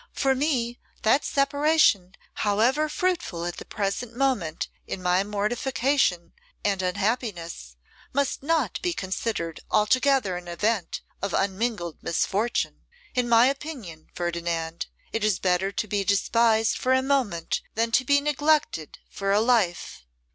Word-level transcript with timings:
For 0.13 0.33
me, 0.33 0.79
that 1.03 1.23
separation, 1.23 2.15
however 2.41 2.89
fruitful 2.89 3.45
at 3.45 3.57
the 3.57 3.65
present 3.65 4.15
moment 4.15 4.67
in 4.87 4.99
mortification 5.29 6.33
and 6.65 6.81
unhappiness, 6.81 7.75
must 8.11 8.41
not 8.41 8.81
be 8.81 8.93
considered 8.93 9.59
altogether 9.69 10.37
an 10.37 10.47
event 10.47 11.01
of 11.21 11.35
unmingled 11.35 12.01
misfortune. 12.01 12.85
In 13.13 13.29
my 13.29 13.45
opinion, 13.45 14.07
Ferdinand, 14.15 14.87
it 15.13 15.23
is 15.23 15.37
better 15.37 15.71
to 15.73 15.87
be 15.87 16.03
despised 16.03 16.77
for 16.79 16.93
a 16.93 17.03
moment 17.03 17.61
than 17.75 17.91
to 17.91 18.03
be 18.03 18.21
neglected 18.21 18.97
for 19.07 19.31
a 19.31 19.39
life. 19.39 20.03